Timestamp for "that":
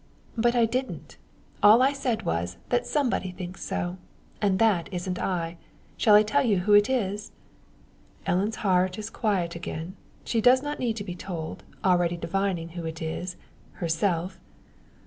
2.69-2.87, 4.57-4.91